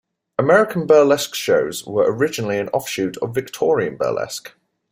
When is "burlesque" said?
0.87-1.35, 3.97-4.55